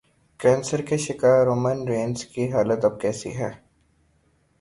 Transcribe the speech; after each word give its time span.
cancer 0.39 0.81
کے 0.87 0.97
شکار 1.05 1.39
Roman 1.45 1.77
Reigns 1.87 2.19
کی 2.31 2.43
حالت 2.53 2.85
اب 2.85 2.99
کیسی 3.01 3.31
ہے 3.37 3.51